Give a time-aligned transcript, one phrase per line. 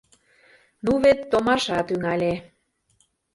[0.83, 2.33] Ну, вет, томаша тӱҥале!